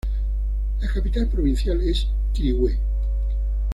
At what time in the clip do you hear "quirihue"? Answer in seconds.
2.33-2.75